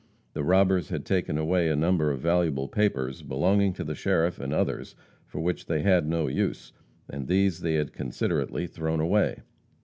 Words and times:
The 0.33 0.43
robbers 0.43 0.89
had 0.89 1.05
taken 1.05 1.37
away 1.37 1.69
a 1.69 1.75
number 1.75 2.09
of 2.09 2.21
valuable 2.21 2.67
papers 2.67 3.21
belonging 3.21 3.71
to 3.73 3.83
the 3.83 3.93
sheriff 3.93 4.39
and 4.39 4.51
others, 4.51 4.95
for 5.27 5.39
which 5.41 5.67
they 5.67 5.83
had 5.83 6.07
no 6.07 6.25
use, 6.25 6.73
and 7.07 7.27
these 7.27 7.59
they 7.59 7.75
had 7.75 7.93
considerately 7.93 8.65
thrown 8.65 8.99
away. 8.99 9.41